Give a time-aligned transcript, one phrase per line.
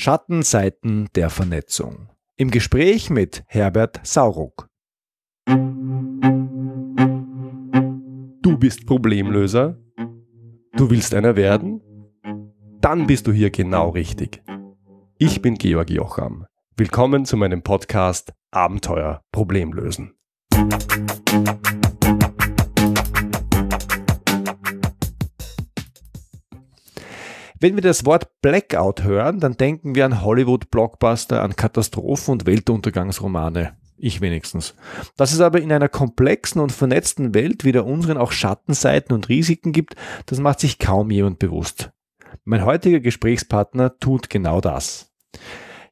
[0.00, 2.08] Schattenseiten der Vernetzung.
[2.36, 4.68] Im Gespräch mit Herbert Sauruck.
[8.42, 9.76] Du bist Problemlöser?
[10.76, 11.82] Du willst einer werden?
[12.80, 14.40] Dann bist du hier genau richtig.
[15.18, 16.46] Ich bin Georg Jocham.
[16.76, 20.14] Willkommen zu meinem Podcast Abenteuer Problemlösen.
[27.60, 33.76] Wenn wir das Wort Blackout hören, dann denken wir an Hollywood-Blockbuster, an Katastrophen und Weltuntergangsromane.
[33.96, 34.76] Ich wenigstens.
[35.16, 39.28] Dass es aber in einer komplexen und vernetzten Welt wie der unseren auch Schattenseiten und
[39.28, 39.96] Risiken gibt,
[40.26, 41.90] das macht sich kaum jemand bewusst.
[42.44, 45.12] Mein heutiger Gesprächspartner tut genau das.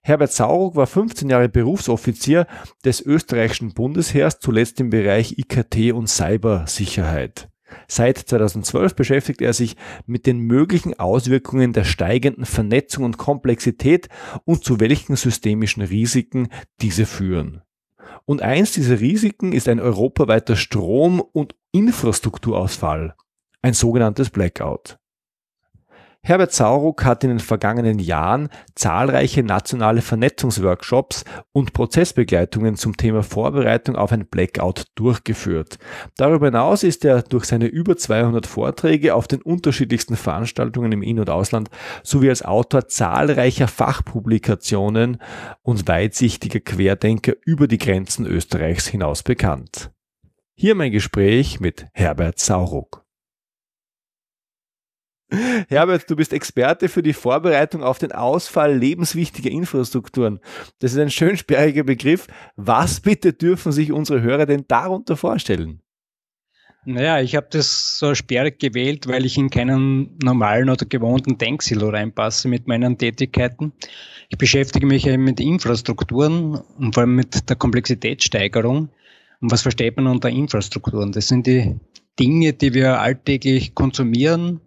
[0.02, 2.46] Herbert Sauruck war 15 Jahre Berufsoffizier
[2.84, 7.48] des österreichischen Bundesheers, zuletzt im Bereich IKT und Cybersicherheit.
[7.88, 9.76] Seit 2012 beschäftigt er sich
[10.06, 14.08] mit den möglichen Auswirkungen der steigenden Vernetzung und Komplexität
[14.44, 16.48] und zu welchen systemischen Risiken
[16.80, 17.62] diese führen.
[18.24, 23.14] Und eins dieser Risiken ist ein europaweiter Strom- und Infrastrukturausfall,
[23.62, 24.98] ein sogenanntes Blackout.
[26.27, 33.95] Herbert Sauruck hat in den vergangenen Jahren zahlreiche nationale Vernetzungsworkshops und Prozessbegleitungen zum Thema Vorbereitung
[33.95, 35.79] auf ein Blackout durchgeführt.
[36.16, 41.21] Darüber hinaus ist er durch seine über 200 Vorträge auf den unterschiedlichsten Veranstaltungen im In-
[41.21, 41.71] und Ausland
[42.02, 45.19] sowie als Autor zahlreicher Fachpublikationen
[45.63, 49.93] und weitsichtiger Querdenker über die Grenzen Österreichs hinaus bekannt.
[50.57, 53.05] Hier mein Gespräch mit Herbert Sauruck.
[55.29, 60.38] Herbert, du bist Experte für die Vorbereitung auf den Ausfall lebenswichtiger Infrastrukturen.
[60.79, 62.29] Das ist ein schön sperriger Begriff.
[62.55, 65.82] Was bitte dürfen sich unsere Hörer denn darunter vorstellen?
[66.88, 71.88] Naja, ich habe das so sperrig gewählt, weil ich in keinen normalen oder gewohnten Denksilo
[71.88, 73.72] reinpasse mit meinen Tätigkeiten.
[74.28, 78.91] Ich beschäftige mich eben mit Infrastrukturen und vor allem mit der Komplexitätssteigerung.
[79.41, 81.10] Und was versteht man unter Infrastrukturen?
[81.10, 81.75] Das sind die
[82.20, 84.60] Dinge, die wir alltäglich konsumieren,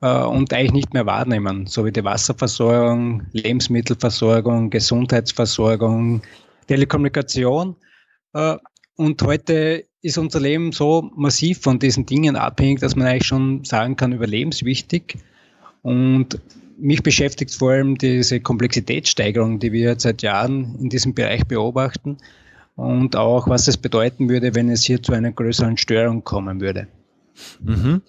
[0.00, 6.22] äh, und eigentlich nicht mehr wahrnehmen, so wie die Wasserversorgung, Lebensmittelversorgung, Gesundheitsversorgung,
[6.66, 7.76] Telekommunikation.
[8.32, 8.56] Äh,
[8.96, 13.64] und heute ist unser Leben so massiv von diesen Dingen abhängig, dass man eigentlich schon
[13.64, 15.18] sagen kann, überlebenswichtig.
[15.82, 16.40] Und
[16.78, 22.18] mich beschäftigt vor allem diese Komplexitätssteigerung, die wir seit Jahren in diesem Bereich beobachten
[22.76, 26.86] und auch, was es bedeuten würde, wenn es hier zu einer größeren Störung kommen würde.
[27.60, 28.02] Mhm.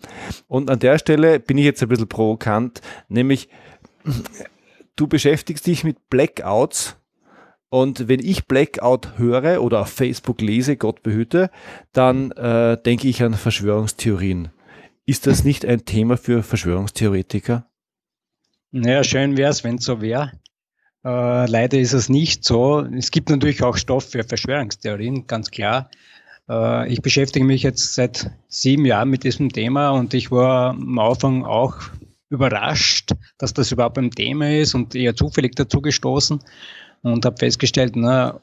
[0.48, 3.50] Und an der Stelle bin ich jetzt ein bisschen provokant, nämlich
[4.96, 6.98] du beschäftigst dich mit Blackouts
[7.70, 11.52] und wenn ich Blackout höre oder auf Facebook lese, Gott behüte,
[11.94, 14.50] dann äh, denke ich an Verschwörungstheorien.
[15.06, 17.68] Ist das nicht ein Thema für Verschwörungstheoretiker?
[18.72, 20.32] Naja, schön wäre es, wenn es so wäre.
[21.06, 22.82] Äh, leider ist es nicht so.
[22.82, 25.90] Es gibt natürlich auch Stoff für Verschwörungstheorien, ganz klar.
[26.50, 31.00] Äh, ich beschäftige mich jetzt seit sieben Jahren mit diesem Thema und ich war am
[31.00, 31.76] Anfang auch
[32.30, 36.40] überrascht, dass das überhaupt ein Thema ist und eher zufällig dazu gestoßen
[37.02, 38.40] und habe festgestellt, na,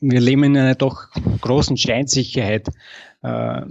[0.00, 1.08] wir leben in einer doch
[1.40, 2.68] großen Scheinsicherheit.
[3.22, 3.62] Äh,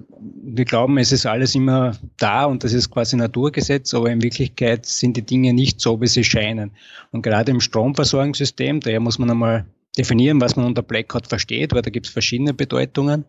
[0.43, 4.85] wir glauben, es ist alles immer da und das ist quasi Naturgesetz, aber in Wirklichkeit
[4.85, 6.71] sind die Dinge nicht so, wie sie scheinen.
[7.11, 9.65] Und gerade im Stromversorgungssystem, daher muss man einmal
[9.97, 13.25] definieren, was man unter Blackout versteht, weil da gibt es verschiedene Bedeutungen.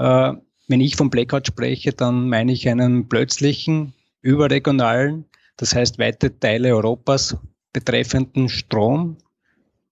[0.00, 0.32] Äh,
[0.66, 6.74] wenn ich vom Blackout spreche, dann meine ich einen plötzlichen, überregionalen, das heißt weite Teile
[6.74, 7.36] Europas
[7.72, 9.18] betreffenden Strom-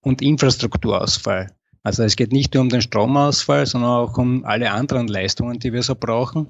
[0.01, 1.51] und Infrastrukturausfall.
[1.83, 5.73] Also es geht nicht nur um den Stromausfall, sondern auch um alle anderen Leistungen, die
[5.73, 6.49] wir so brauchen.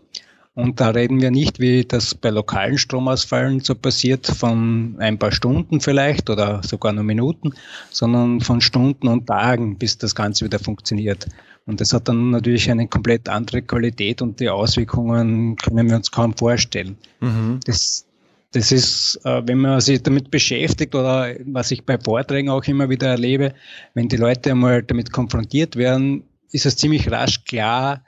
[0.55, 5.31] Und da reden wir nicht, wie das bei lokalen Stromausfällen so passiert, von ein paar
[5.31, 7.53] Stunden vielleicht oder sogar nur Minuten,
[7.91, 11.27] sondern von Stunden und Tagen, bis das Ganze wieder funktioniert.
[11.69, 16.09] Und das hat dann natürlich eine komplett andere Qualität und die Auswirkungen können wir uns
[16.09, 16.97] kaum vorstellen.
[17.19, 17.59] Mhm.
[17.63, 18.07] Das,
[18.53, 22.89] das ist, äh, wenn man sich damit beschäftigt oder was ich bei Vorträgen auch immer
[22.89, 23.53] wieder erlebe,
[23.93, 28.03] wenn die Leute einmal damit konfrontiert werden, ist es ziemlich rasch klar,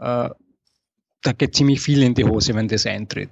[0.00, 0.30] äh,
[1.22, 3.30] da geht ziemlich viel in die Hose, wenn das eintritt.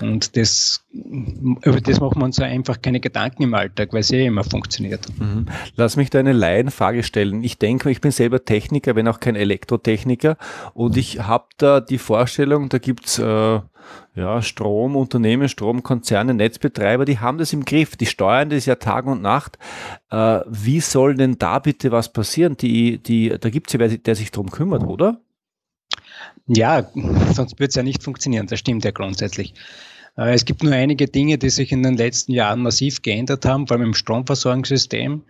[0.00, 4.26] Und das, über das macht man so einfach keine Gedanken im Alltag, weil es eh
[4.26, 5.06] immer funktioniert.
[5.18, 5.46] Mhm.
[5.76, 7.42] Lass mich da eine Laienfrage stellen.
[7.44, 10.36] Ich denke, ich bin selber Techniker, wenn auch kein Elektrotechniker.
[10.74, 13.60] Und ich habe da die Vorstellung, da gibt's äh,
[14.14, 17.96] ja, Stromunternehmen, Stromkonzerne, Netzbetreiber, die haben das im Griff.
[17.96, 19.58] Die steuern das ja Tag und Nacht.
[20.10, 22.56] Äh, wie soll denn da bitte was passieren?
[22.56, 25.20] Die, die, da gibt's ja wer, der sich drum kümmert, oder?
[26.52, 26.90] Ja,
[27.32, 28.48] sonst wird es ja nicht funktionieren.
[28.48, 29.54] Das stimmt ja grundsätzlich.
[30.16, 33.68] Äh, es gibt nur einige Dinge, die sich in den letzten Jahren massiv geändert haben,
[33.68, 35.22] vor allem im Stromversorgungssystem,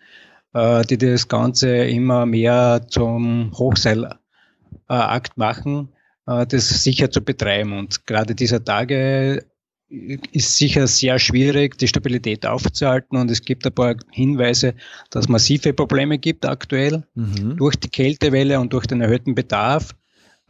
[0.54, 4.16] äh, die das Ganze immer mehr zum Hochseilakt
[5.36, 5.90] machen,
[6.26, 7.78] äh, das sicher zu betreiben.
[7.78, 9.44] Und gerade dieser Tage
[9.90, 14.74] ist sicher sehr schwierig, die Stabilität aufzuhalten und es gibt ein paar Hinweise,
[15.10, 17.56] dass es massive Probleme gibt aktuell mhm.
[17.56, 19.96] durch die Kältewelle und durch den erhöhten Bedarf,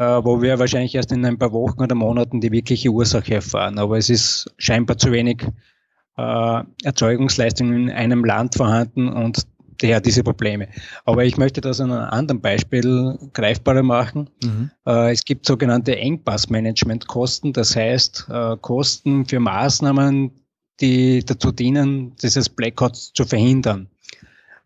[0.05, 3.79] wo wir wahrscheinlich erst in ein paar Wochen oder Monaten die wirkliche Ursache erfahren.
[3.79, 5.47] Aber es ist scheinbar zu wenig
[6.17, 9.47] äh, Erzeugungsleistung in einem Land vorhanden und
[9.79, 10.69] daher diese Probleme.
[11.05, 14.29] Aber ich möchte das an einem anderen Beispiel greifbarer machen.
[14.43, 14.71] Mhm.
[14.87, 20.31] Äh, es gibt sogenannte Engpassmanagementkosten, das heißt äh, Kosten für Maßnahmen,
[20.81, 23.89] die dazu dienen, dieses Blackout zu verhindern.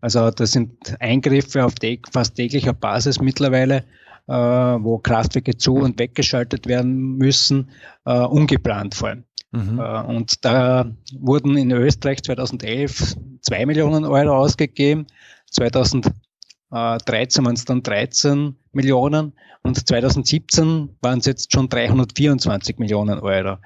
[0.01, 1.75] Also das sind Eingriffe auf
[2.13, 3.83] fast täglicher Basis mittlerweile, äh,
[4.26, 7.69] wo Kraftwerke zu und weggeschaltet werden müssen,
[8.05, 9.25] ungeplant vor allem.
[9.55, 9.79] Mhm.
[9.79, 15.06] Äh, und da wurden in Österreich 2011 2 Millionen Euro ausgegeben,
[15.50, 19.32] 2013 waren es dann 13 Millionen
[19.62, 23.59] und 2017 waren es jetzt schon 324 Millionen Euro.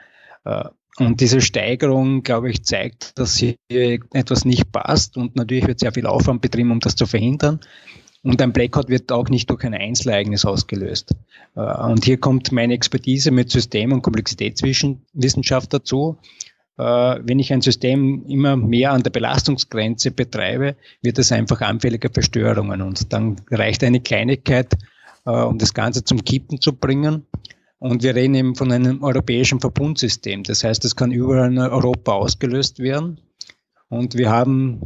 [0.45, 0.65] Äh,
[0.99, 5.93] und diese Steigerung, glaube ich, zeigt, dass hier etwas nicht passt und natürlich wird sehr
[5.93, 7.61] viel Aufwand betrieben, um das zu verhindern.
[8.29, 11.15] Und ein Blackout wird auch nicht durch ein Einzelereignis ausgelöst.
[11.57, 16.19] Äh, und hier kommt meine Expertise mit System- und Komplexitätswissenschaft dazu.
[16.77, 22.11] Äh, wenn ich ein System immer mehr an der Belastungsgrenze betreibe, wird es einfach anfälliger
[22.13, 22.83] für Störungen.
[22.83, 24.75] Und dann reicht eine Kleinigkeit,
[25.25, 27.25] äh, um das Ganze zum Kippen zu bringen.
[27.79, 30.43] Und wir reden eben von einem europäischen Verbundsystem.
[30.43, 33.23] Das heißt, es kann überall in Europa ausgelöst werden.
[33.89, 34.83] Und wir haben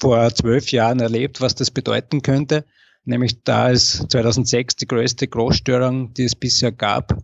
[0.00, 2.64] vor zwölf Jahren erlebt, was das bedeuten könnte.
[3.04, 7.16] Nämlich da ist 2006 die größte Großstörung, die es bisher gab,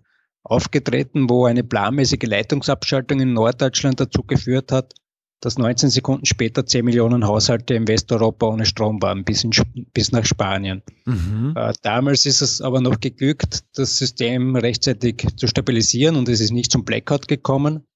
[0.42, 4.94] aufgetreten, wo eine planmäßige Leitungsabschaltung in Norddeutschland dazu geführt hat,
[5.40, 9.50] dass 19 Sekunden später 10 Millionen Haushalte in Westeuropa ohne Strom waren, bis, in,
[9.92, 10.82] bis nach Spanien.
[11.04, 11.52] Mhm.
[11.54, 16.52] Äh, damals ist es aber noch geglückt, das System rechtzeitig zu stabilisieren und es ist
[16.52, 17.86] nicht zum Blackout gekommen.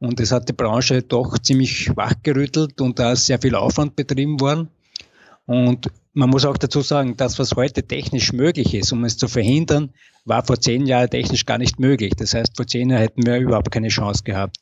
[0.00, 4.40] Und es hat die Branche doch ziemlich wachgerüttelt und da ist sehr viel Aufwand betrieben
[4.40, 4.68] worden.
[5.46, 9.28] Und man muss auch dazu sagen, das, was heute technisch möglich ist, um es zu
[9.28, 9.90] verhindern,
[10.24, 12.14] war vor zehn Jahren technisch gar nicht möglich.
[12.16, 14.56] Das heißt, vor zehn Jahren hätten wir überhaupt keine Chance gehabt.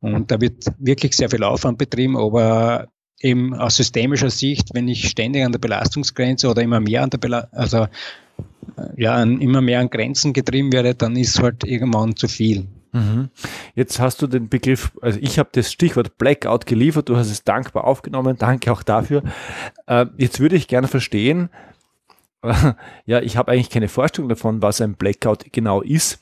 [0.00, 2.88] Und da wird wirklich sehr viel Aufwand betrieben, aber
[3.20, 7.18] eben aus systemischer Sicht, wenn ich ständig an der Belastungsgrenze oder immer mehr an der
[7.18, 7.88] Bela also äh,
[8.96, 12.66] ja, an, immer mehr an Grenzen getrieben werde, dann ist halt irgendwann zu viel.
[12.92, 13.30] Mhm.
[13.74, 17.44] Jetzt hast du den Begriff, also ich habe das Stichwort Blackout geliefert, du hast es
[17.44, 19.22] dankbar aufgenommen, danke auch dafür.
[19.86, 21.50] Äh, jetzt würde ich gerne verstehen,
[23.06, 26.20] ja, ich habe eigentlich keine Vorstellung davon, was ein Blackout genau ist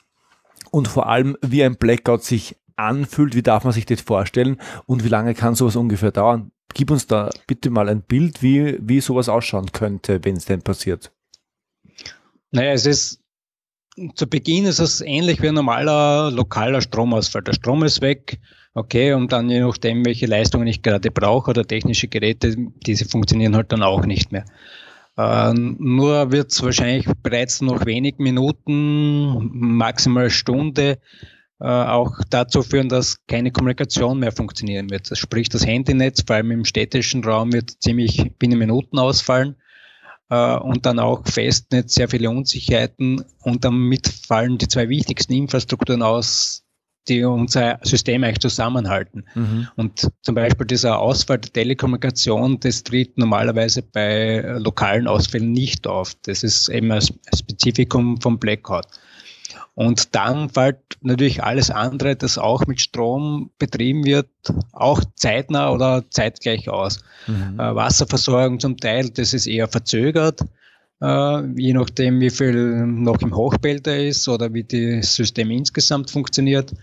[0.71, 5.03] und vor allem, wie ein Blackout sich anfühlt, wie darf man sich das vorstellen und
[5.03, 6.51] wie lange kann sowas ungefähr dauern?
[6.73, 10.61] Gib uns da bitte mal ein Bild, wie, wie sowas ausschauen könnte, wenn es denn
[10.61, 11.11] passiert.
[12.51, 13.23] Naja, es ist
[14.15, 17.41] zu Beginn ist es ähnlich wie ein normaler lokaler Stromausfall.
[17.43, 18.39] Der Strom ist weg,
[18.73, 22.55] okay, und dann je nachdem, welche Leistungen ich gerade brauche oder technische Geräte,
[22.85, 24.45] diese funktionieren halt dann auch nicht mehr.
[25.17, 30.99] Äh, nur wird es wahrscheinlich bereits noch wenig Minuten, maximal Stunde,
[31.59, 35.09] äh, auch dazu führen, dass keine Kommunikation mehr funktionieren wird.
[35.09, 39.55] Das sprich, das Handynetz, vor allem im städtischen Raum, wird ziemlich binnen Minuten ausfallen
[40.29, 46.63] und dann auch Festnetz sehr viele Unsicherheiten und damit fallen die zwei wichtigsten Infrastrukturen aus,
[47.07, 49.23] die unser System eigentlich zusammenhalten.
[49.35, 49.67] Mhm.
[49.75, 56.13] Und zum Beispiel dieser Ausfall der Telekommunikation, das tritt normalerweise bei lokalen Ausfällen nicht auf.
[56.23, 58.87] Das ist eben ein Spezifikum vom Blackout.
[59.77, 64.27] Und dann fällt natürlich alles andere, das auch mit Strom betrieben wird,
[64.71, 67.03] auch zeitnah oder zeitgleich aus.
[67.27, 67.59] Mhm.
[67.59, 70.41] Äh, Wasserversorgung zum Teil, das ist eher verzögert,
[70.99, 76.73] äh, je nachdem, wie viel noch im Hochbälter ist oder wie das System insgesamt funktioniert.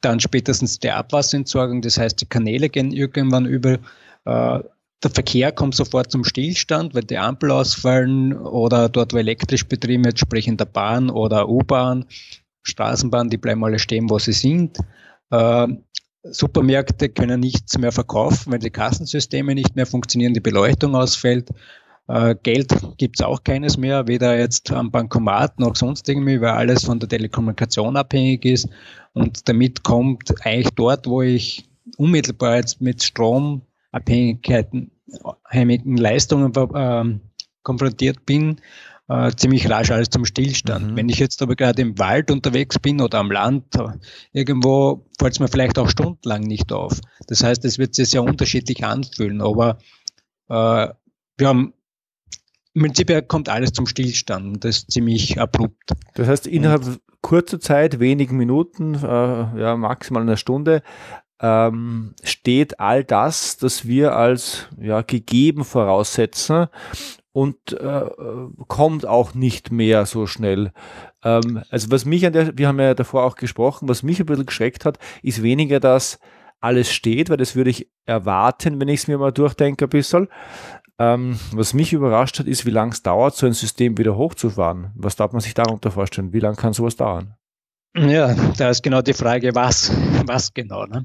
[0.00, 3.78] Dann spätestens die Abwasserentsorgung, das heißt, die Kanäle gehen irgendwann über.
[4.26, 4.60] Äh,
[5.02, 10.04] der Verkehr kommt sofort zum Stillstand, weil die Ampel ausfallen oder dort, wo elektrisch betrieben
[10.04, 12.06] wird, sprich in der Bahn oder U-Bahn,
[12.62, 14.78] Straßenbahn, die bleiben alle stehen, wo sie sind.
[15.30, 15.68] Äh,
[16.24, 21.48] Supermärkte können nichts mehr verkaufen, weil die Kassensysteme nicht mehr funktionieren, die Beleuchtung ausfällt.
[22.08, 26.84] Äh, Geld gibt's auch keines mehr, weder jetzt am Bankomat noch sonst irgendwie, weil alles
[26.84, 28.68] von der Telekommunikation abhängig ist.
[29.12, 34.90] Und damit kommt eigentlich dort, wo ich unmittelbar jetzt mit Strom Abhängigkeiten,
[35.22, 37.18] abhängigen Leistungen äh,
[37.62, 38.60] konfrontiert bin,
[39.08, 40.92] äh, ziemlich rasch alles zum Stillstand.
[40.92, 40.96] Mhm.
[40.96, 43.88] Wenn ich jetzt aber gerade im Wald unterwegs bin oder am Land, äh,
[44.32, 47.00] irgendwo fällt es mir vielleicht auch stundenlang nicht auf.
[47.26, 49.78] Das heißt, es wird sich sehr unterschiedlich anfühlen, aber
[50.48, 50.88] äh,
[51.38, 51.72] wir haben
[52.74, 55.90] im Prinzip kommt alles zum Stillstand und das ist ziemlich abrupt.
[56.14, 58.98] Das heißt, innerhalb kurzer Zeit, wenigen Minuten, äh,
[59.60, 60.82] ja, maximal eine Stunde,
[61.40, 66.66] ähm, steht all das, das wir als ja, gegeben voraussetzen
[67.32, 68.06] und äh,
[68.66, 70.72] kommt auch nicht mehr so schnell.
[71.22, 74.26] Ähm, also was mich an der, wir haben ja davor auch gesprochen, was mich ein
[74.26, 76.18] bisschen geschreckt hat, ist weniger, dass
[76.60, 80.28] alles steht, weil das würde ich erwarten, wenn ich es mir mal durchdenke ein bisschen.
[80.98, 84.90] Ähm, was mich überrascht hat, ist, wie lange es dauert, so ein System wieder hochzufahren.
[84.96, 86.32] Was darf man sich darunter vorstellen?
[86.32, 87.37] Wie lange kann sowas dauern?
[88.06, 89.90] Ja, da ist genau die Frage, was,
[90.24, 90.86] was genau.
[90.86, 91.04] Ne?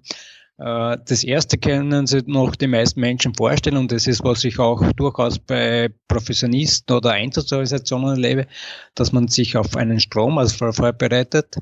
[0.59, 4.59] Äh, das erste können sich noch die meisten Menschen vorstellen und das ist, was ich
[4.59, 8.47] auch durchaus bei Professionisten oder Einsatzorganisationen erlebe,
[8.95, 11.57] dass man sich auf einen Strom also vorbereitet,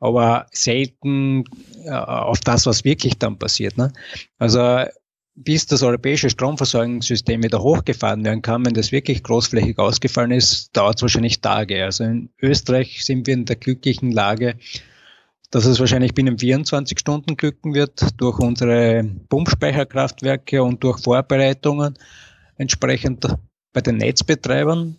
[0.00, 1.44] aber selten
[1.84, 3.78] äh, auf das, was wirklich dann passiert.
[3.78, 3.92] Ne?
[4.38, 4.84] Also
[5.36, 10.96] bis das europäische Stromversorgungssystem wieder hochgefahren werden kann, wenn das wirklich großflächig ausgefallen ist, dauert
[10.96, 11.84] es wahrscheinlich Tage.
[11.84, 14.56] Also in Österreich sind wir in der glücklichen Lage,
[15.50, 21.98] dass es wahrscheinlich binnen 24 Stunden glücken wird durch unsere Pumpspeicherkraftwerke und durch Vorbereitungen
[22.56, 23.26] entsprechend
[23.74, 24.96] bei den Netzbetreibern.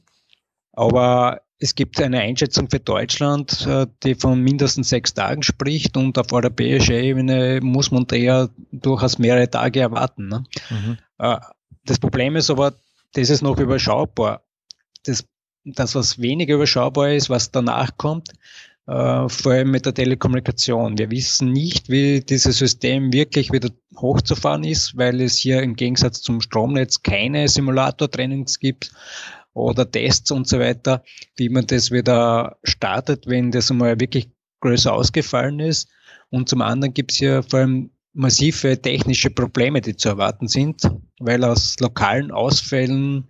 [0.72, 6.18] Aber es gibt eine Einschätzung für Deutschland, äh, die von mindestens sechs Tagen spricht und
[6.18, 10.28] auf europäischer Ebene muss man da eher durchaus mehrere Tage erwarten.
[10.28, 10.44] Ne?
[10.70, 10.98] Mhm.
[11.18, 11.38] Äh,
[11.86, 12.76] das Problem ist aber,
[13.14, 14.44] das ist noch überschaubar.
[15.04, 15.26] Das,
[15.64, 18.34] das, was weniger überschaubar ist, was danach kommt,
[18.86, 20.98] äh, vor allem mit der Telekommunikation.
[20.98, 26.22] Wir wissen nicht, wie dieses System wirklich wieder hochzufahren ist, weil es hier im Gegensatz
[26.22, 28.92] zum Stromnetz keine Simulatortrainings gibt
[29.58, 31.04] oder Tests und so weiter,
[31.36, 34.30] wie man das wieder startet, wenn das einmal wirklich
[34.62, 35.90] größer ausgefallen ist.
[36.30, 40.90] Und zum anderen gibt es ja vor allem massive technische Probleme, die zu erwarten sind,
[41.20, 43.30] weil aus lokalen Ausfällen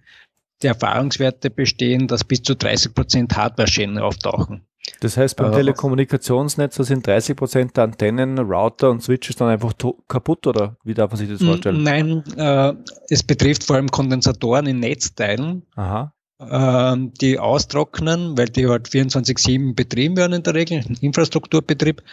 [0.64, 4.66] die Erfahrungswerte bestehen, dass bis zu 30 Prozent Hardware-Schäden auftauchen.
[5.02, 9.74] Das heißt, beim äh, Telekommunikationsnetz sind 30 Prozent der Antennen, Router und Switches dann einfach
[10.08, 11.84] kaputt oder wie darf man sich das vorstellen?
[11.84, 12.74] Nein, äh,
[13.10, 15.64] es betrifft vor allem Kondensatoren in Netzteilen.
[15.76, 16.14] Aha.
[16.40, 22.04] Ähm, die austrocknen, weil die halt 24-7 betrieben werden in der Regel, Infrastrukturbetrieb.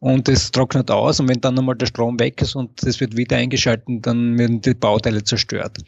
[0.00, 3.16] Und es trocknet aus und wenn dann einmal der Strom weg ist und es wird
[3.16, 5.78] wieder eingeschalten, dann werden die Bauteile zerstört.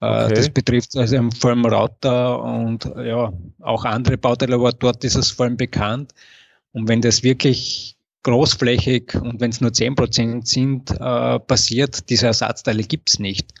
[0.00, 0.34] Äh, okay.
[0.34, 5.30] Das betrifft also vor allem Router und ja, auch andere Bauteile, aber dort ist es
[5.30, 6.12] vor allem bekannt.
[6.72, 12.82] Und wenn das wirklich großflächig und wenn es nur 10% sind, äh, passiert, diese Ersatzteile
[12.82, 13.52] gibt's nicht.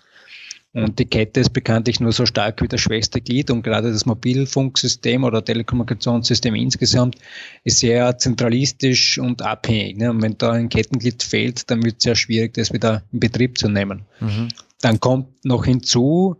[0.76, 4.04] Und die Kette ist bekanntlich nur so stark wie das schwächste Glied und gerade das
[4.04, 7.16] Mobilfunksystem oder Telekommunikationssystem insgesamt
[7.64, 9.96] ist sehr zentralistisch und abhängig.
[9.96, 10.10] Ne?
[10.10, 13.56] Und wenn da ein Kettenglied fehlt, dann wird es sehr schwierig, das wieder in Betrieb
[13.56, 14.02] zu nehmen.
[14.20, 14.48] Mhm.
[14.82, 16.36] Dann kommt noch hinzu,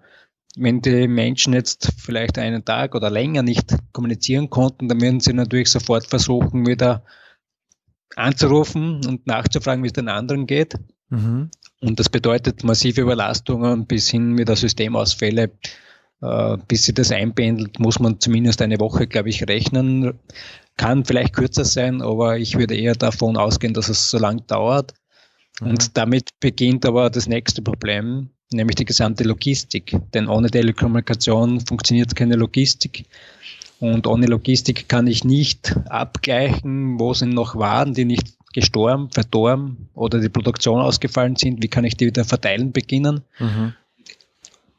[0.55, 5.33] wenn die Menschen jetzt vielleicht einen Tag oder länger nicht kommunizieren konnten, dann würden sie
[5.33, 7.05] natürlich sofort versuchen, wieder
[8.17, 10.75] anzurufen und nachzufragen, wie es den anderen geht.
[11.09, 11.51] Mhm.
[11.81, 15.51] Und das bedeutet massive Überlastungen bis hin wieder Systemausfälle.
[16.23, 20.19] Äh, bis sie das einpendelt, muss man zumindest eine Woche, glaube ich, rechnen.
[20.77, 24.95] Kann vielleicht kürzer sein, aber ich würde eher davon ausgehen, dass es so lang dauert.
[25.61, 25.69] Mhm.
[25.69, 29.97] Und damit beginnt aber das nächste Problem, nämlich die gesamte Logistik.
[30.15, 33.05] Denn ohne Telekommunikation funktioniert keine Logistik.
[33.79, 39.91] Und ohne Logistik kann ich nicht abgleichen, wo sind noch Waren, die nicht gestorben, verdorben
[39.93, 43.21] oder die Produktion ausgefallen sind, wie kann ich die wieder verteilen beginnen.
[43.39, 43.75] Mhm.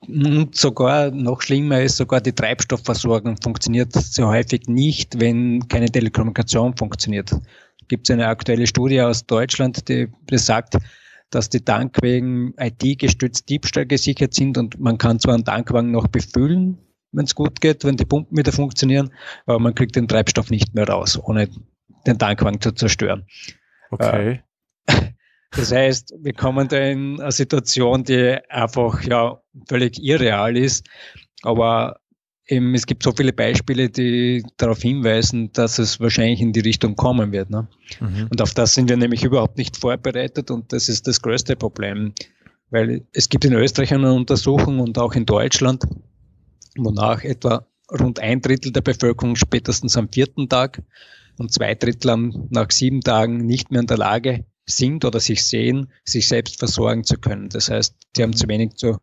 [0.08, 6.76] Und sogar noch schlimmer ist, sogar die Treibstoffversorgung funktioniert sehr häufig nicht, wenn keine Telekommunikation
[6.76, 7.32] funktioniert.
[7.88, 10.78] Gibt es eine aktuelle Studie aus Deutschland, die besagt,
[11.30, 16.80] dass die Tankwegen IT-gestützt Diebstahl gesichert sind und man kann zwar einen Tankwagen noch befüllen,
[17.12, 19.12] wenn es gut geht, wenn die Pumpen wieder funktionieren,
[19.46, 21.48] aber man kriegt den Treibstoff nicht mehr raus, ohne
[22.08, 23.26] den Tankwagen zu zerstören.
[23.90, 24.42] Okay.
[25.52, 30.88] Das heißt, wir kommen da in eine Situation, die einfach ja völlig irreal ist.
[31.42, 32.00] Aber
[32.48, 36.96] eben, es gibt so viele Beispiele, die darauf hinweisen, dass es wahrscheinlich in die Richtung
[36.96, 37.50] kommen wird.
[37.50, 37.68] Ne?
[38.00, 38.28] Mhm.
[38.30, 42.14] Und auf das sind wir nämlich überhaupt nicht vorbereitet und das ist das größte Problem.
[42.70, 45.86] Weil es gibt in Österreich eine Untersuchung und auch in Deutschland,
[46.78, 47.66] wonach etwa
[47.98, 50.82] rund ein Drittel der Bevölkerung spätestens am vierten Tag
[51.40, 55.92] und zwei Drittel nach sieben Tagen nicht mehr in der Lage sind oder sich sehen,
[56.04, 57.50] sich selbst versorgen zu können.
[57.50, 58.98] Das heißt, die haben zu wenig zu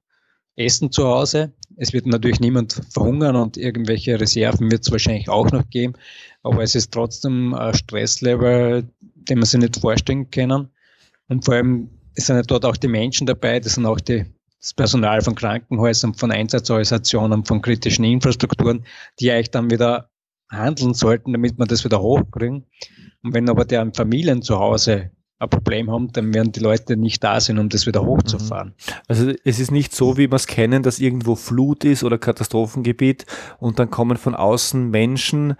[0.56, 1.52] Essen zu Hause.
[1.76, 5.94] Es wird natürlich niemand verhungern und irgendwelche Reserven wird es wahrscheinlich auch noch geben.
[6.42, 10.68] Aber es ist trotzdem ein Stresslevel, den man sich nicht vorstellen kann.
[11.28, 14.26] Und vor allem sind dort auch die Menschen dabei, das sind auch die,
[14.60, 18.84] das Personal von Krankenhäusern, von Einsatzorganisationen, von kritischen Infrastrukturen,
[19.18, 20.10] die eigentlich dann wieder
[20.56, 22.66] handeln sollten, damit wir das wieder hochkriegen.
[23.22, 27.22] Und wenn aber deren Familien zu Hause ein Problem haben, dann werden die Leute nicht
[27.24, 28.68] da sein, um das wieder hochzufahren.
[28.68, 28.94] Mhm.
[29.08, 33.26] Also es ist nicht so, wie wir es kennen, dass irgendwo Flut ist oder Katastrophengebiet
[33.58, 35.54] und dann kommen von außen Menschen,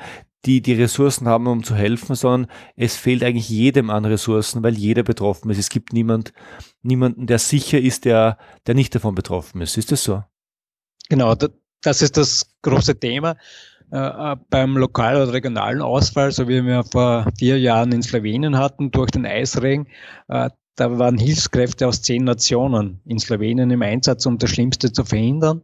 [0.44, 4.74] die die Ressourcen haben, um zu helfen, sondern es fehlt eigentlich jedem an Ressourcen, weil
[4.74, 5.58] jeder betroffen ist.
[5.58, 6.32] Es gibt niemand,
[6.82, 9.78] niemanden, der sicher ist, der, der nicht davon betroffen ist.
[9.78, 10.22] Ist das so?
[11.08, 11.34] Genau,
[11.82, 13.36] das ist das große Thema.
[13.94, 18.58] Äh, äh, beim lokalen oder regionalen Ausfall, so wie wir vor vier Jahren in Slowenien
[18.58, 19.86] hatten, durch den Eisregen,
[20.26, 25.04] äh, da waren Hilfskräfte aus zehn Nationen in Slowenien im Einsatz, um das Schlimmste zu
[25.04, 25.62] verhindern.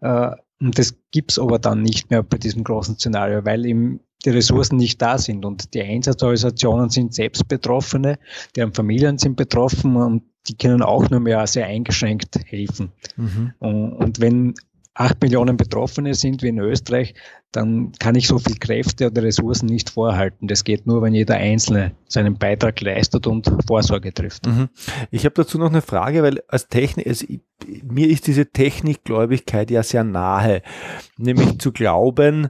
[0.00, 4.76] Und das gibt's aber dann nicht mehr bei diesem großen Szenario, weil eben die Ressourcen
[4.76, 8.20] nicht da sind und die Einsatzorganisationen sind selbst Betroffene,
[8.54, 12.92] deren Familien sind betroffen und die können auch nur mehr sehr eingeschränkt helfen.
[13.16, 13.54] Mhm.
[13.58, 14.54] Und, und wenn
[14.94, 17.14] acht Millionen Betroffene sind wie in Österreich,
[17.50, 20.48] dann kann ich so viel Kräfte oder Ressourcen nicht vorhalten.
[20.48, 24.46] Das geht nur, wenn jeder Einzelne seinen Beitrag leistet und Vorsorge trifft.
[24.46, 24.68] Mhm.
[25.10, 27.26] Ich habe dazu noch eine Frage, weil als Technik, also
[27.84, 30.62] mir ist diese Technikgläubigkeit ja sehr nahe,
[31.16, 32.48] nämlich zu glauben,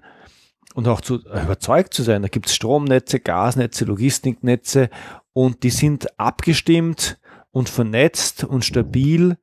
[0.74, 2.22] und auch zu überzeugt zu sein.
[2.22, 4.90] Da gibt es Stromnetze, Gasnetze, Logistiknetze
[5.32, 7.18] und die sind abgestimmt
[7.50, 9.36] und vernetzt und stabil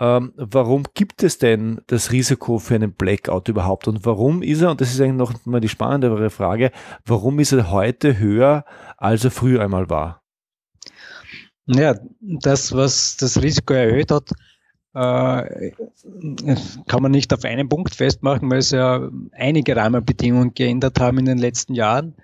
[0.00, 4.70] ähm, warum gibt es denn das Risiko für einen Blackout überhaupt und warum ist er,
[4.70, 6.72] und das ist eigentlich noch mal die spannendere Frage,
[7.04, 8.64] warum ist er heute höher,
[8.96, 10.22] als er früher einmal war?
[11.66, 14.30] Ja, das, was das Risiko erhöht hat,
[14.94, 15.70] äh,
[16.88, 21.26] kann man nicht auf einen Punkt festmachen, weil es ja einige Rahmenbedingungen geändert haben in
[21.26, 22.16] den letzten Jahren.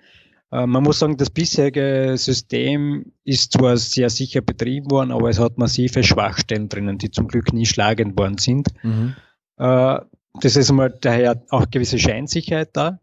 [0.51, 5.39] Äh, man muss sagen, das bisherige System ist zwar sehr sicher betrieben worden, aber es
[5.39, 8.69] hat massive Schwachstellen drinnen, die zum Glück nie schlagend worden sind.
[8.83, 9.15] Mhm.
[9.57, 9.99] Äh,
[10.39, 12.99] das ist einmal daher auch gewisse Scheinsicherheit da.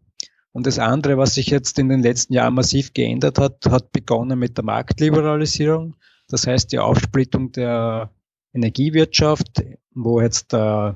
[0.53, 4.39] Und das andere, was sich jetzt in den letzten Jahren massiv geändert hat, hat begonnen
[4.39, 5.95] mit der Marktliberalisierung.
[6.29, 8.09] Das heißt, die Aufsplittung der
[8.53, 10.95] Energiewirtschaft, wo jetzt der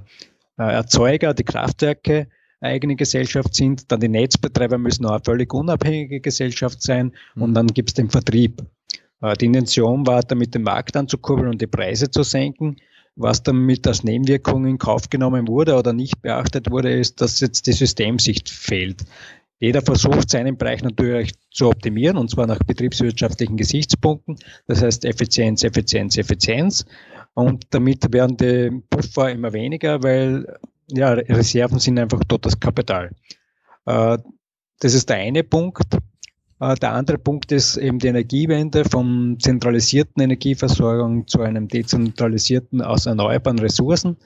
[0.55, 2.29] Erzeuger, die Kraftwerke
[2.61, 3.91] eigene Gesellschaft sind.
[3.91, 7.13] Dann die Netzbetreiber müssen auch eine völlig unabhängige Gesellschaft sein.
[7.35, 7.53] Und mhm.
[7.53, 8.61] dann gibt es den Vertrieb.
[9.21, 12.77] Äh, die Intention war, damit den Markt anzukurbeln und die Preise zu senken.
[13.15, 17.67] Was damit als Nebenwirkung in Kauf genommen wurde oder nicht beachtet wurde, ist, dass jetzt
[17.67, 19.03] die Systemsicht fehlt.
[19.59, 24.37] Jeder versucht, seinen Bereich natürlich zu optimieren, und zwar nach betriebswirtschaftlichen Gesichtspunkten.
[24.67, 26.85] Das heißt Effizienz, Effizienz, Effizienz.
[27.33, 30.57] Und damit werden die Puffer immer weniger, weil
[30.91, 33.11] ja, Reserven sind einfach das Kapital.
[33.85, 34.17] Äh,
[34.79, 35.95] das ist der eine Punkt.
[36.59, 43.05] Äh, der andere Punkt ist eben die Energiewende vom zentralisierten Energieversorgung zu einem dezentralisierten aus
[43.05, 44.17] erneuerbaren Ressourcen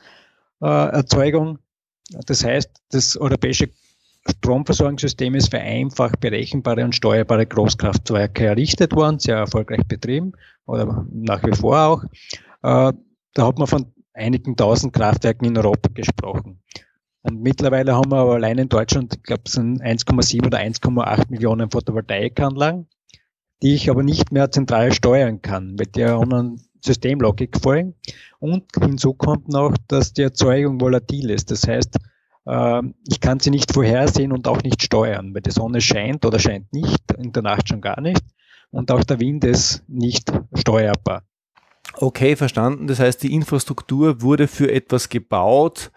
[0.62, 1.60] äh, Erzeugung.
[2.26, 3.70] Das heißt, das europäische
[4.28, 10.34] Stromversorgungssystem ist für einfach berechenbare und steuerbare Großkraftwerke errichtet worden, sehr erfolgreich betrieben
[10.66, 12.04] oder nach wie vor auch.
[12.62, 12.94] Da
[13.38, 16.62] hat man von einigen tausend Kraftwerken in Europa gesprochen.
[17.24, 21.30] Und mittlerweile haben wir aber allein in Deutschland, ich glaube, es sind 1,7 oder 1,8
[21.30, 22.88] Millionen Photovoltaikanlagen,
[23.62, 27.96] die ich aber nicht mehr zentral steuern kann, weil die anderen Systemlogik folgen.
[28.40, 31.50] Und hinzu kommt noch, dass die Erzeugung volatil ist.
[31.50, 31.98] Das heißt,
[32.46, 36.40] ähm, ich kann sie nicht vorhersehen und auch nicht steuern, weil die Sonne scheint oder
[36.40, 38.22] scheint nicht, in der Nacht schon gar nicht.
[38.70, 41.24] Und auch der Wind ist nicht steuerbar.
[41.98, 42.88] Okay, verstanden.
[42.88, 45.92] Das heißt, die Infrastruktur wurde für etwas gebaut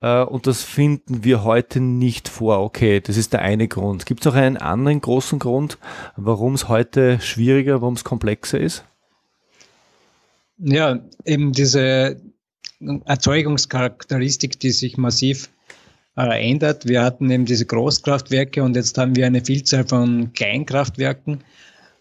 [0.00, 2.60] äh, und das finden wir heute nicht vor.
[2.60, 4.06] Okay, das ist der eine Grund.
[4.06, 5.78] Gibt es auch einen anderen großen Grund,
[6.16, 8.84] warum es heute schwieriger, warum es komplexer ist?
[10.58, 12.20] Ja, eben diese
[13.04, 15.50] Erzeugungscharakteristik, die sich massiv
[16.16, 16.88] äh, ändert.
[16.88, 21.44] Wir hatten eben diese Großkraftwerke und jetzt haben wir eine Vielzahl von Kleinkraftwerken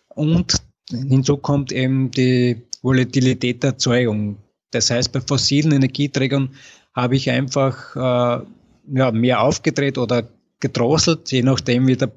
[0.10, 0.56] und
[0.90, 4.38] hinzu kommt eben die Volatilität der Erzeugung.
[4.72, 6.50] Das heißt, bei fossilen Energieträgern
[6.94, 8.46] habe ich einfach äh,
[8.94, 10.24] ja, mehr aufgedreht oder
[10.60, 12.12] gedrosselt, je nachdem, wie der,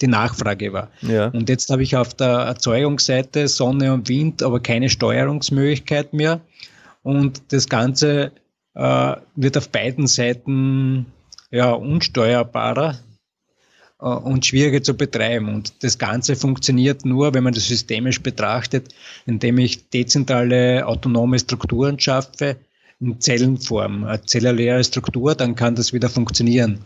[0.00, 0.90] die Nachfrage war.
[1.02, 1.28] Ja.
[1.28, 6.40] Und jetzt habe ich auf der Erzeugungsseite Sonne und Wind, aber keine Steuerungsmöglichkeit mehr.
[7.02, 8.32] Und das Ganze
[8.74, 11.06] äh, wird auf beiden Seiten
[11.50, 12.98] ja, unsteuerbarer.
[14.00, 15.54] Äh, und schwieriger zu betreiben.
[15.54, 18.94] Und das Ganze funktioniert nur, wenn man das systemisch betrachtet,
[19.26, 22.56] indem ich dezentrale autonome Strukturen schaffe,
[23.00, 26.80] in Zellenform, eine zelluläre Struktur, dann kann das wieder funktionieren.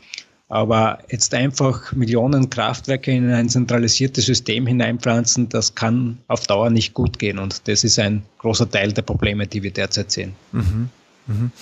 [0.48, 6.92] Aber jetzt einfach Millionen Kraftwerke in ein zentralisiertes System hineinpflanzen, das kann auf Dauer nicht
[6.92, 7.38] gut gehen.
[7.38, 10.35] Und das ist ein großer Teil der Probleme, die wir derzeit sehen.
[10.53, 10.90] Mhm.
[11.26, 11.52] Mhm.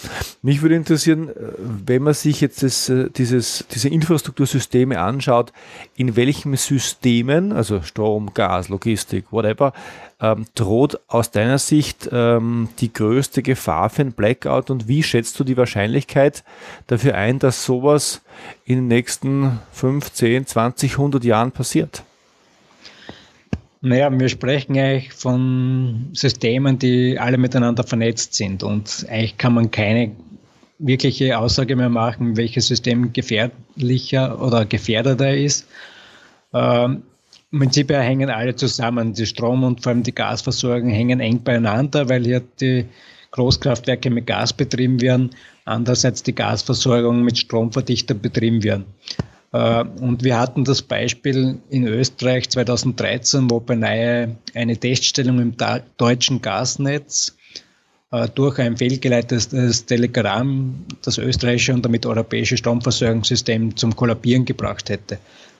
[0.42, 5.52] Mich würde interessieren, äh, wenn man sich jetzt das, äh, dieses, diese Infrastruktursysteme anschaut,
[5.96, 9.72] in welchen Systemen, also Strom, Gas, Logistik, whatever,
[10.20, 15.38] ähm, droht aus deiner Sicht ähm, die größte Gefahr für ein Blackout und wie schätzt
[15.38, 16.44] du die Wahrscheinlichkeit
[16.86, 18.22] dafür ein, dass sowas
[18.64, 22.02] in den nächsten 5, 10, 20, 100 Jahren passiert?
[23.82, 29.70] Naja, wir sprechen eigentlich von Systemen, die alle miteinander vernetzt sind und eigentlich kann man
[29.70, 30.12] keine
[30.78, 35.66] wirkliche Aussage mehr machen, welches System gefährlicher oder gefährdeter ist.
[36.52, 37.02] Ähm,
[37.52, 39.14] Im Prinzip hängen alle zusammen.
[39.14, 42.84] Die Strom- und vor allem die Gasversorgung hängen eng beieinander, weil hier die
[43.30, 45.30] Großkraftwerke mit Gas betrieben werden,
[45.64, 48.84] andererseits die Gasversorgung mit Stromverdichter betrieben werden.
[49.52, 55.56] Äh, und wir hatten das Beispiel in Österreich 2013, wo beinahe eine Teststellung im
[55.96, 57.36] deutschen Gasnetz
[58.12, 65.18] äh, durch ein fehlgeleitetes Telegramm das österreichische und damit europäische Stromversorgungssystem zum Kollabieren gebracht hätte.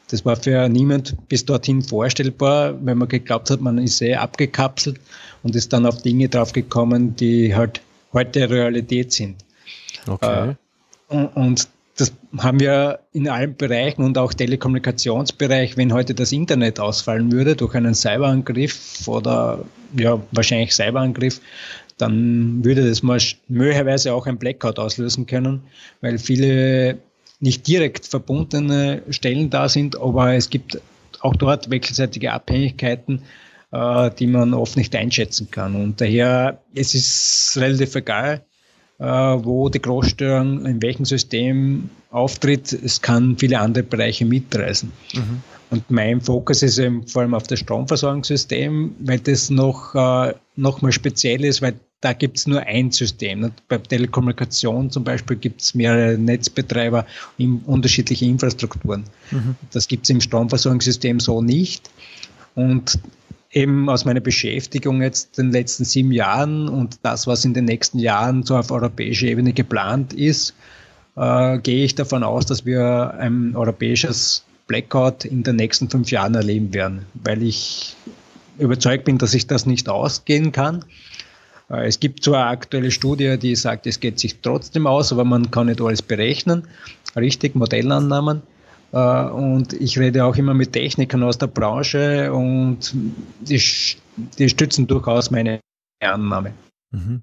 [0.08, 4.98] Das war für niemand bis dorthin vorstellbar, wenn man geglaubt hat, man ist sehr abgekapselt
[5.44, 7.80] und ist dann auf Dinge draufgekommen, die halt
[8.12, 9.36] heute Realität sind.
[10.08, 10.56] Okay.
[11.08, 11.68] Äh, und
[12.00, 17.56] das haben wir in allen Bereichen und auch Telekommunikationsbereich, wenn heute das Internet ausfallen würde
[17.56, 19.64] durch einen Cyberangriff oder
[19.96, 21.40] ja, wahrscheinlich Cyberangriff,
[21.98, 25.62] dann würde das mal möglicherweise auch ein Blackout auslösen können,
[26.00, 26.98] weil viele
[27.40, 30.80] nicht direkt verbundene Stellen da sind, aber es gibt
[31.20, 33.22] auch dort wechselseitige Abhängigkeiten,
[33.72, 35.74] äh, die man oft nicht einschätzen kann.
[35.74, 38.42] Und daher, es ist relativ egal,
[39.00, 42.72] wo die Großstörung in welchem System auftritt.
[42.72, 44.92] Es kann viele andere Bereiche mitreißen.
[45.14, 45.42] Mhm.
[45.70, 50.82] Und mein Fokus ist eben vor allem auf das Stromversorgungssystem, weil das noch, äh, noch
[50.82, 53.52] mal speziell ist, weil da gibt es nur ein System.
[53.68, 57.06] Bei Telekommunikation zum Beispiel gibt es mehrere Netzbetreiber
[57.38, 59.04] in unterschiedliche Infrastrukturen.
[59.30, 59.54] Mhm.
[59.70, 61.90] Das gibt es im Stromversorgungssystem so nicht.
[62.54, 62.98] Und
[63.52, 67.98] eben aus meiner Beschäftigung jetzt den letzten sieben Jahren und das, was in den nächsten
[67.98, 70.54] Jahren so auf europäischer Ebene geplant ist,
[71.16, 76.34] äh, gehe ich davon aus, dass wir ein europäisches Blackout in den nächsten fünf Jahren
[76.34, 77.96] erleben werden, weil ich
[78.58, 80.84] überzeugt bin, dass sich das nicht ausgehen kann.
[81.68, 85.50] Äh, es gibt zwar aktuelle Studie, die sagt, es geht sich trotzdem aus, aber man
[85.50, 86.68] kann nicht alles berechnen.
[87.16, 88.42] Richtig, Modellannahmen.
[88.92, 92.94] Äh, und ich rede auch immer mit Technikern aus der Branche und
[93.40, 93.62] die,
[94.38, 95.60] die stützen durchaus meine
[96.02, 96.52] Annahme.
[96.90, 97.22] Mhm.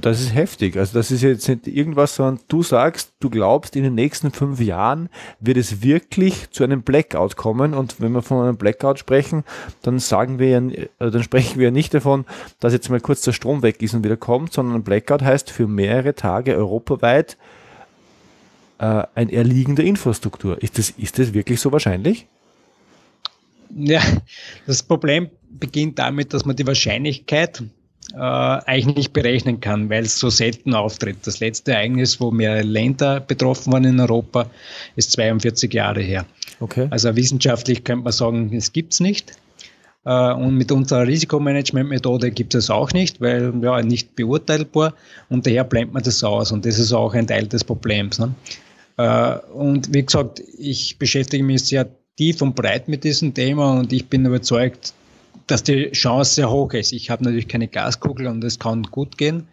[0.00, 0.76] Das ist heftig.
[0.76, 4.60] Also das ist jetzt nicht irgendwas, sondern du sagst, du glaubst, in den nächsten fünf
[4.60, 5.08] Jahren
[5.40, 7.72] wird es wirklich zu einem Blackout kommen.
[7.72, 9.44] Und wenn wir von einem Blackout sprechen,
[9.82, 12.26] dann sagen wir ja, äh, dann sprechen wir ja nicht davon,
[12.60, 15.50] dass jetzt mal kurz der Strom weg ist und wieder kommt, sondern ein Blackout heißt
[15.50, 17.38] für mehrere Tage europaweit
[18.78, 20.62] äh, ein Erliegen der Infrastruktur.
[20.62, 22.26] Ist das, ist das wirklich so wahrscheinlich?
[23.74, 24.00] Ja,
[24.66, 27.62] das Problem beginnt damit, dass man die Wahrscheinlichkeit
[28.14, 31.18] äh, eigentlich nicht berechnen kann, weil es so selten auftritt.
[31.24, 34.48] Das letzte Ereignis, wo mehrere Länder betroffen waren in Europa,
[34.94, 36.24] ist 42 Jahre her.
[36.60, 36.86] Okay.
[36.90, 39.32] Also wissenschaftlich könnte man sagen, es gibt es nicht.
[40.04, 44.94] Äh, und mit unserer Risikomanagementmethode gibt es auch nicht, weil ja nicht beurteilbar
[45.28, 48.18] und daher blendet man das aus und das ist auch ein Teil des Problems.
[48.18, 48.32] Ne?
[48.96, 53.92] Äh, und wie gesagt, ich beschäftige mich sehr tief und breit mit diesem Thema und
[53.92, 54.94] ich bin überzeugt,
[55.46, 56.92] dass die Chance sehr hoch ist.
[56.92, 59.48] Ich habe natürlich keine Gaskugel und es kann gut gehen.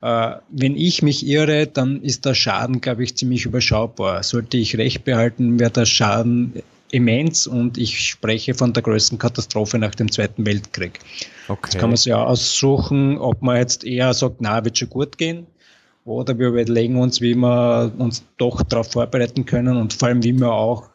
[0.00, 4.22] Äh, wenn ich mich irre, dann ist der Schaden, glaube ich, ziemlich überschaubar.
[4.22, 9.78] Sollte ich recht behalten, wäre der Schaden immens und ich spreche von der größten Katastrophe
[9.78, 10.98] nach dem Zweiten Weltkrieg.
[11.46, 11.60] Okay.
[11.64, 15.18] Jetzt kann man sich ja aussuchen, ob man jetzt eher sagt, na, wird schon gut
[15.18, 15.46] gehen
[16.04, 20.32] oder wir überlegen uns, wie wir uns doch darauf vorbereiten können und vor allem, wie
[20.32, 20.88] wir auch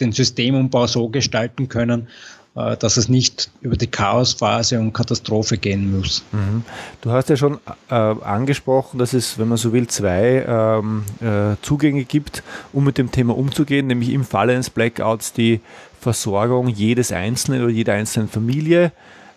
[0.00, 2.08] den Systemumbau so gestalten können,
[2.54, 6.22] äh, dass es nicht über die Chaosphase und Katastrophe gehen muss.
[6.32, 6.64] Mhm.
[7.00, 11.56] Du hast ja schon äh, angesprochen, dass es, wenn man so will, zwei ähm, äh,
[11.62, 15.60] Zugänge gibt, um mit dem Thema umzugehen, nämlich im Falle eines Blackouts die
[16.00, 18.92] Versorgung jedes Einzelnen oder jeder einzelnen Familie,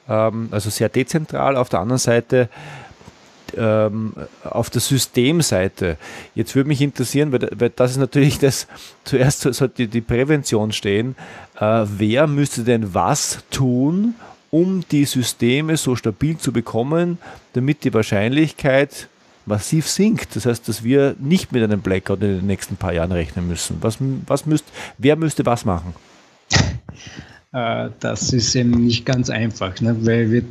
[0.09, 1.55] ähm, also sehr dezentral.
[1.55, 2.49] Auf der anderen Seite
[3.57, 4.13] ähm,
[4.43, 5.97] auf der Systemseite.
[6.33, 8.67] Jetzt würde mich interessieren, weil, weil, das ist natürlich das,
[9.03, 11.15] zuerst sollte die Prävention stehen.
[11.59, 14.15] Äh, wer müsste denn was tun,
[14.51, 17.17] um die Systeme so stabil zu bekommen,
[17.53, 19.09] damit die Wahrscheinlichkeit
[19.45, 20.35] massiv sinkt.
[20.35, 23.77] Das heißt, dass wir nicht mit einem Blackout in den nächsten paar Jahren rechnen müssen.
[23.81, 24.65] Was, was müsst,
[24.97, 25.93] wer müsste was machen?
[27.55, 29.95] Äh, das ist eben nicht ganz einfach, ne?
[30.05, 30.43] weil wir,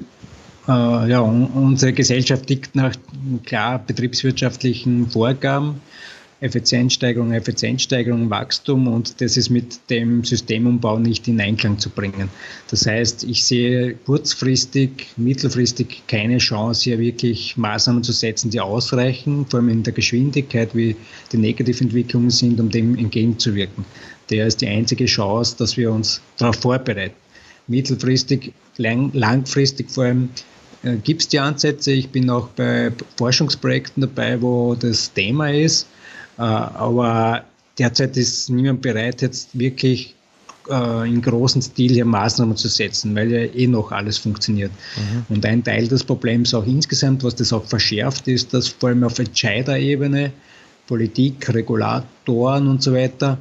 [0.69, 2.95] äh, ja, unsere Gesellschaft liegt nach
[3.45, 5.81] klar betriebswirtschaftlichen Vorgaben.
[6.41, 12.29] Effizienzsteigerung, Effizienzsteigerung, Wachstum und das ist mit dem Systemumbau nicht in Einklang zu bringen.
[12.69, 19.47] Das heißt, ich sehe kurzfristig, mittelfristig keine Chance, hier wirklich Maßnahmen zu setzen, die ausreichen,
[19.47, 20.97] vor allem in der Geschwindigkeit, wie
[21.33, 23.87] die Negativentwicklungen sind, um dem entgegenzuwirken.
[24.29, 27.15] Der ist die einzige Chance, dass wir uns darauf vorbereiten.
[27.69, 30.29] Mittelfristig, lang, langfristig vor allem
[30.85, 31.93] äh, gibt es die Ansätze.
[31.93, 35.87] Ich bin auch bei Forschungsprojekten dabei, wo das Thema ist.
[36.39, 37.45] Äh, aber
[37.79, 40.15] derzeit ist niemand bereit, jetzt wirklich
[40.69, 44.73] äh, in großen Stil hier Maßnahmen zu setzen, weil ja eh noch alles funktioniert.
[44.97, 45.37] Mhm.
[45.37, 49.05] Und ein Teil des Problems auch insgesamt, was das auch verschärft, ist, dass vor allem
[49.05, 50.33] auf Entscheiderebene,
[50.87, 53.39] Politik, Regulatoren und so weiter,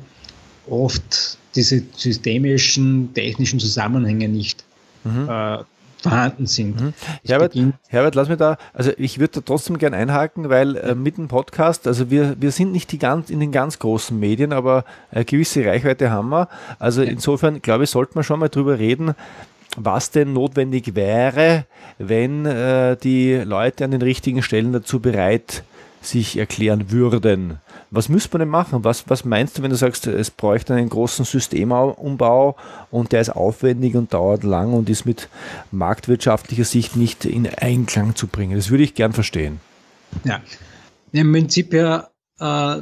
[0.67, 4.63] oft diese systemischen, technischen Zusammenhänge nicht
[5.03, 5.27] mhm.
[5.29, 5.57] äh,
[6.03, 6.79] vorhanden sind.
[6.79, 6.93] Mhm.
[7.25, 7.55] Herbert,
[7.87, 11.27] Herbert, lass mir da, also ich würde da trotzdem gern einhaken, weil äh, mit dem
[11.27, 15.25] Podcast, also wir, wir sind nicht die ganz, in den ganz großen Medien, aber eine
[15.25, 16.47] gewisse Reichweite haben wir.
[16.79, 19.15] Also insofern, glaube ich, sollte man schon mal drüber reden,
[19.77, 21.65] was denn notwendig wäre,
[21.97, 25.63] wenn äh, die Leute an den richtigen Stellen dazu bereit
[26.01, 27.59] sich erklären würden.
[27.95, 28.83] Was müsste man denn machen?
[28.83, 32.55] Was, was meinst du, wenn du sagst, es bräuchte einen großen Systemumbau
[32.89, 35.29] und der ist aufwendig und dauert lang und ist mit
[35.71, 38.55] marktwirtschaftlicher Sicht nicht in Einklang zu bringen?
[38.55, 39.59] Das würde ich gern verstehen.
[40.23, 40.41] Ja,
[41.11, 42.81] im Prinzip ja, äh,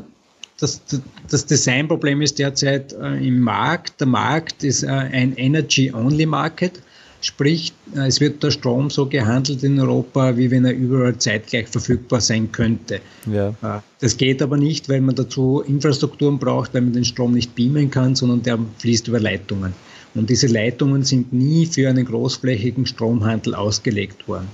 [0.57, 0.81] das,
[1.27, 3.99] das Designproblem ist derzeit äh, im Markt.
[3.99, 6.81] Der Markt ist äh, ein Energy-Only-Market.
[7.21, 11.67] Sprich, äh, es wird der Strom so gehandelt in Europa, wie wenn er überall zeitgleich
[11.67, 12.99] verfügbar sein könnte.
[13.31, 13.49] Ja.
[13.61, 17.53] Äh, das geht aber nicht, weil man dazu Infrastrukturen braucht, weil man den Strom nicht
[17.55, 19.73] beamen kann, sondern der fließt über Leitungen.
[20.15, 24.47] Und diese Leitungen sind nie für einen großflächigen Stromhandel ausgelegt worden.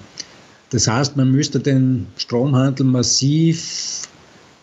[0.69, 4.07] Das heißt, man müsste den Stromhandel massiv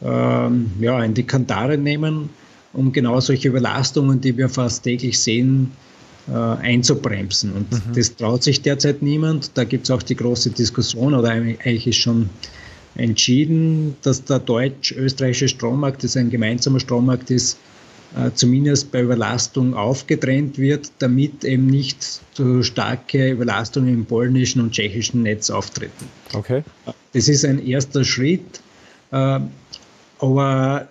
[0.03, 2.29] ähm, ja, in die Kantare nehmen,
[2.75, 5.94] um genau solche Überlastungen, die wir fast täglich sehen, äh,
[6.33, 7.53] einzubremsen.
[7.53, 7.93] Und mhm.
[7.95, 9.51] das traut sich derzeit niemand.
[9.55, 12.31] Da gibt es auch die große Diskussion, oder eigentlich ist schon
[12.95, 17.59] entschieden, dass der deutsch-österreichische Strommarkt, das ein gemeinsamer Strommarkt ist,
[18.17, 24.71] äh, zumindest bei Überlastung aufgetrennt wird, damit eben nicht so starke Überlastungen im polnischen und
[24.73, 26.07] tschechischen Netz auftreten.
[26.33, 26.63] Okay.
[27.13, 28.61] Das ist ein erster Schritt,
[29.11, 29.41] äh,
[30.21, 30.89] aber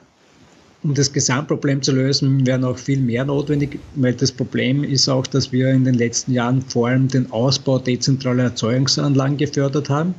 [0.83, 5.25] um das Gesamtproblem zu lösen, wäre noch viel mehr notwendig, weil das Problem ist auch,
[5.25, 10.13] dass wir in den letzten Jahren vor allem den Ausbau dezentraler Erzeugungsanlagen gefördert haben.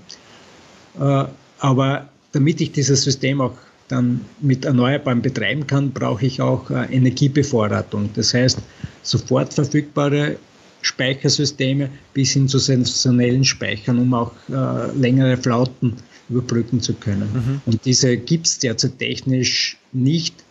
[0.98, 1.24] Äh,
[1.59, 3.55] aber damit ich dieses System auch
[3.88, 8.11] dann mit Erneuerbaren betreiben kann, brauche ich auch äh, Energiebevorratung.
[8.14, 8.59] Das heißt,
[9.03, 10.37] sofort verfügbare
[10.81, 15.94] Speichersysteme bis hin zu sensationellen Speichern, um auch äh, längere Flauten
[16.29, 17.29] überbrücken zu können.
[17.33, 17.61] Mhm.
[17.66, 20.43] Und diese gibt es derzeit technisch nicht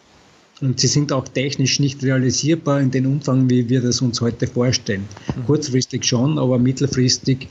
[0.62, 4.48] und sie sind auch technisch nicht realisierbar in dem Umfang, wie wir das uns heute
[4.48, 5.06] vorstellen.
[5.36, 5.46] Mhm.
[5.46, 7.48] Kurzfristig schon, aber mittelfristig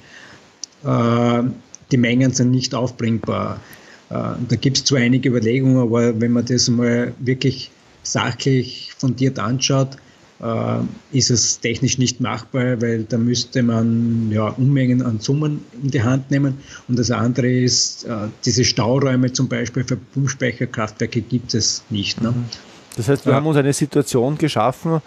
[0.85, 1.43] äh,
[1.91, 3.61] die Mengen sind nicht aufbringbar.
[4.09, 4.15] Äh,
[4.49, 7.71] da gibt es zwar einige Überlegungen, aber wenn man das mal wirklich
[8.03, 9.97] sachlich fundiert anschaut,
[10.41, 10.79] äh,
[11.13, 16.03] ist es technisch nicht machbar, weil da müsste man ja, Unmengen an Summen in die
[16.03, 16.59] Hand nehmen.
[16.89, 22.21] Und das andere ist, äh, diese Stauräume zum Beispiel für Pumpspeicherkraftwerke gibt es nicht.
[22.21, 22.31] Ne?
[22.31, 22.45] Mhm.
[22.97, 23.37] Das heißt, wir ja.
[23.37, 25.01] haben uns eine Situation geschaffen,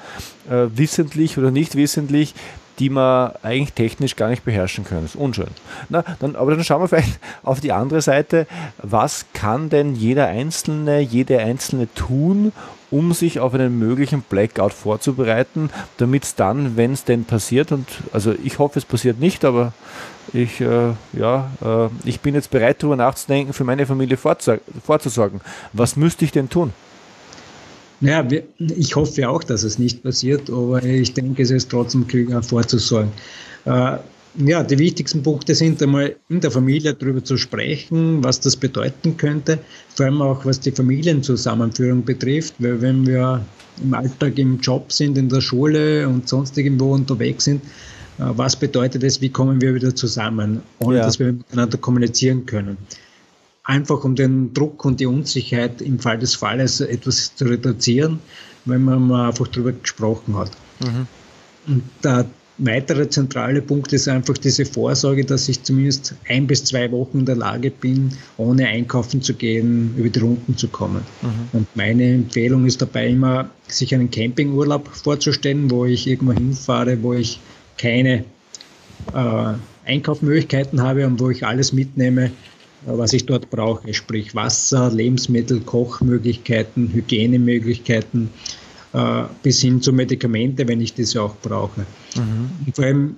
[0.50, 2.34] äh, wissentlich oder nicht wissentlich,
[2.80, 5.04] die man eigentlich technisch gar nicht beherrschen können.
[5.04, 5.48] Das ist unschön.
[5.90, 8.48] Na, dann, aber dann schauen wir vielleicht auf die andere Seite.
[8.78, 12.52] Was kann denn jeder Einzelne, jede Einzelne tun,
[12.92, 17.88] um sich auf einen möglichen Blackout vorzubereiten, damit es dann, wenn es denn passiert, und
[18.14, 19.74] also ich hoffe, es passiert nicht, aber
[20.34, 25.42] ich, äh, ja, äh, ich bin jetzt bereit, darüber nachzudenken, für meine Familie vorzusorgen.
[25.74, 26.74] Was müsste ich denn tun?
[28.02, 32.06] Ja, wir, ich hoffe auch, dass es nicht passiert, aber ich denke, es ist trotzdem
[32.08, 33.12] klüger vorzusorgen.
[33.66, 33.98] Äh,
[34.38, 39.16] ja, die wichtigsten Punkte sind einmal in der Familie darüber zu sprechen, was das bedeuten
[39.16, 39.60] könnte,
[39.96, 43.46] vor allem auch was die Familienzusammenführung betrifft, weil wenn wir
[43.82, 47.64] im Alltag im Job sind, in der Schule und sonst irgendwo unterwegs sind,
[48.20, 51.06] äh, was bedeutet es, wie kommen wir wieder zusammen, ohne ja.
[51.06, 52.78] dass wir miteinander kommunizieren können
[53.66, 58.20] einfach um den Druck und die Unsicherheit im Fall des Falles etwas zu reduzieren,
[58.66, 60.52] wenn man mal einfach darüber gesprochen hat.
[60.80, 61.08] Mhm.
[61.68, 62.26] Und der
[62.58, 67.26] weiterer zentrale Punkt ist einfach diese Vorsorge, dass ich zumindest ein bis zwei Wochen in
[67.26, 71.02] der Lage bin, ohne einkaufen zu gehen, über die Runden zu kommen.
[71.22, 71.28] Mhm.
[71.52, 77.14] Und meine Empfehlung ist dabei immer, sich einen Campingurlaub vorzustellen, wo ich irgendwo hinfahre, wo
[77.14, 77.40] ich
[77.78, 78.24] keine
[79.14, 79.54] äh,
[79.86, 82.32] Einkaufsmöglichkeiten habe und wo ich alles mitnehme,
[82.86, 88.30] was ich dort brauche, sprich Wasser, Lebensmittel, Kochmöglichkeiten, Hygienemöglichkeiten,
[88.94, 91.86] äh, bis hin zu Medikamente, wenn ich diese auch brauche.
[92.16, 92.50] Mhm.
[92.66, 93.16] Und vor allem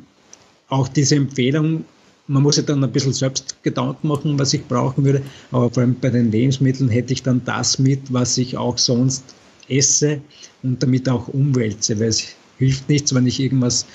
[0.69, 1.85] auch diese Empfehlung,
[2.27, 5.83] man muss ja dann ein bisschen selbst Gedanken machen, was ich brauchen würde, aber vor
[5.83, 9.23] allem bei den Lebensmitteln hätte ich dann das mit, was ich auch sonst
[9.69, 10.21] esse
[10.63, 12.27] und damit auch umwälze, weil es
[12.57, 13.85] hilft nichts, wenn ich irgendwas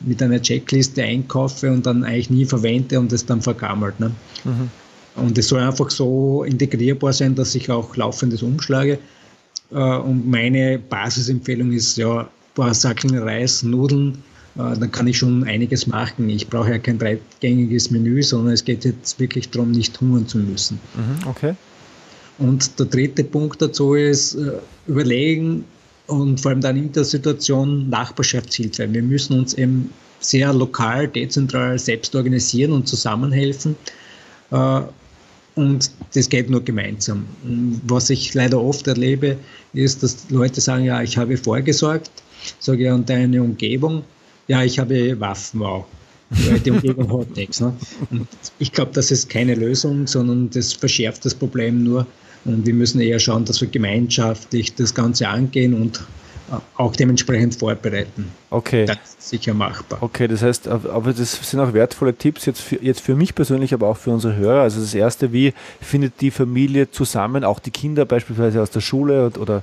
[0.00, 3.98] mit einer Checkliste einkaufe und dann eigentlich nie verwende und es dann vergammelt.
[4.00, 4.12] Ne?
[4.44, 4.70] Mhm.
[5.16, 8.98] Und es soll einfach so integrierbar sein, dass ich auch laufendes umschlage.
[9.70, 14.22] Äh, und meine Basisempfehlung ist ja, ein paar Sacken Reis, Nudeln,
[14.56, 16.28] äh, dann kann ich schon einiges machen.
[16.28, 20.38] Ich brauche ja kein dreigängiges Menü, sondern es geht jetzt wirklich darum, nicht hungern zu
[20.38, 20.80] müssen.
[20.94, 21.54] Mhm, okay.
[22.38, 24.52] Und der dritte Punkt dazu ist, äh,
[24.86, 25.64] überlegen
[26.06, 28.92] und vor allem dann in der Situation Nachbarschaftshilfe.
[28.92, 33.76] Wir müssen uns eben sehr lokal, dezentral selbst organisieren und zusammenhelfen.
[34.50, 37.26] Und das geht nur gemeinsam.
[37.86, 39.36] Was ich leider oft erlebe,
[39.72, 42.10] ist, dass Leute sagen, ja, ich habe vorgesorgt.
[42.60, 44.04] Sage ja, und deine Umgebung?
[44.46, 45.86] Ja, ich habe Waffen auch.
[46.64, 47.60] Die Umgebung hat nichts.
[47.60, 47.74] Ne?
[48.10, 52.06] Und ich glaube, das ist keine Lösung, sondern das verschärft das Problem nur.
[52.44, 56.00] Und wir müssen eher schauen, dass wir gemeinschaftlich das Ganze angehen und
[56.76, 58.32] auch dementsprechend vorbereiten.
[58.50, 58.86] Okay.
[58.86, 59.98] Das ist sicher machbar.
[60.02, 63.74] Okay, das heißt, aber das sind auch wertvolle Tipps jetzt für, jetzt für mich persönlich,
[63.74, 64.62] aber auch für unsere Hörer.
[64.62, 69.30] Also das erste, wie findet die Familie zusammen, auch die Kinder beispielsweise aus der Schule
[69.38, 69.62] oder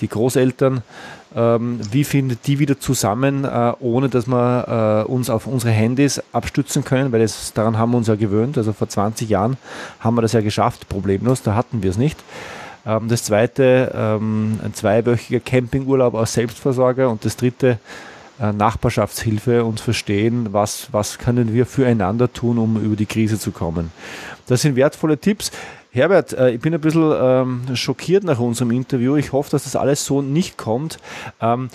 [0.00, 0.82] die Großeltern,
[1.34, 6.22] ähm, wie findet die wieder zusammen, äh, ohne dass wir äh, uns auf unsere Handys
[6.32, 8.56] abstützen können, weil das, daran haben wir uns ja gewöhnt.
[8.58, 9.56] Also vor 20 Jahren
[10.00, 12.18] haben wir das ja geschafft, problemlos, da hatten wir es nicht.
[12.86, 17.78] Ähm, das zweite, ähm, ein zweiwöchiger Campingurlaub aus Selbstversorger und das dritte,
[18.40, 23.52] äh, Nachbarschaftshilfe und verstehen, was, was können wir füreinander tun, um über die Krise zu
[23.52, 23.92] kommen.
[24.46, 25.52] Das sind wertvolle Tipps.
[25.90, 29.16] Herbert, äh, ich bin ein bisschen ähm, schockiert nach unserem Interview.
[29.16, 30.98] Ich hoffe, dass das alles so nicht kommt.
[31.40, 31.68] Ähm,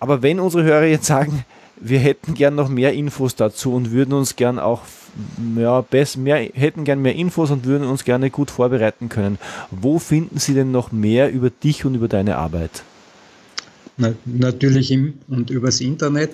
[0.00, 1.44] aber wenn unsere Hörer jetzt sagen,
[1.76, 4.82] wir hätten gern noch mehr Infos dazu und würden uns gern auch
[5.56, 9.38] ja, best, mehr, hätten gern mehr Infos und würden uns gerne gut vorbereiten können.
[9.70, 12.82] Wo finden Sie denn noch mehr über dich und über deine Arbeit?
[13.96, 16.30] Na, natürlich im und übers Internet.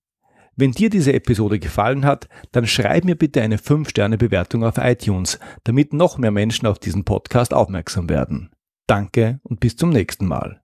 [0.56, 5.94] Wenn dir diese Episode gefallen hat, dann schreib mir bitte eine 5-Sterne-Bewertung auf iTunes, damit
[5.94, 8.50] noch mehr Menschen auf diesen Podcast aufmerksam werden.
[8.86, 10.60] Danke und bis zum nächsten Mal.